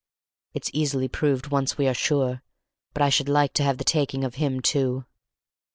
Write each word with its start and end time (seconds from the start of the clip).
It's 0.55 0.71
easily 0.73 1.07
proved 1.07 1.51
once 1.51 1.77
we 1.77 1.87
are 1.87 1.93
sure; 1.93 2.41
but 2.91 3.03
I 3.03 3.09
should 3.09 3.29
like 3.29 3.53
to 3.53 3.63
have 3.63 3.77
the 3.77 3.83
taking 3.83 4.23
of 4.23 4.33
him 4.33 4.59
too." 4.59 5.05